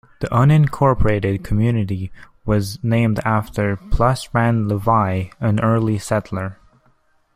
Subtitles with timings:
[0.19, 2.11] The unincorporated community
[2.43, 6.57] was named after Plus Rand Levi, an early settler.